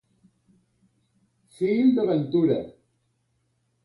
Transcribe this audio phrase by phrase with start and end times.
[1.57, 2.57] Fill de ventura.